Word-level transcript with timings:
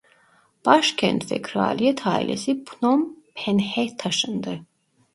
Başkent 0.65 1.31
ve 1.31 1.41
kraliyet 1.41 2.07
ailesi 2.07 2.63
Phnom 2.65 3.15
Penh'e 3.35 3.97
taşındı. 3.97 4.63